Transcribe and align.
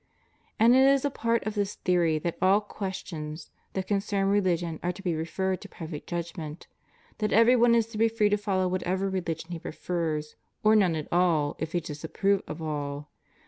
And 0.59 0.75
it 0.75 0.87
is 0.89 1.05
a 1.05 1.11
part 1.11 1.45
of 1.45 1.53
this 1.53 1.75
theory 1.75 2.17
that 2.17 2.39
all 2.41 2.59
questions 2.59 3.51
that 3.73 3.85
concern 3.85 4.29
religion 4.29 4.79
are 4.81 4.91
to 4.91 5.03
be 5.03 5.13
referred 5.13 5.61
to 5.61 5.69
private 5.69 6.07
judgment; 6.07 6.65
that 7.19 7.31
every 7.31 7.55
one 7.55 7.75
is 7.75 7.85
to 7.89 7.99
be 7.99 8.07
free 8.07 8.29
to 8.29 8.37
follow 8.37 8.67
whatever 8.67 9.11
religion 9.11 9.51
he 9.51 9.59
prefers, 9.59 10.35
or 10.63 10.75
none 10.75 10.95
at 10.95 11.07
all 11.13 11.55
if 11.59 11.73
he 11.73 11.79
disapprove 11.79 12.41
of 12.47 12.63
all. 12.63 13.09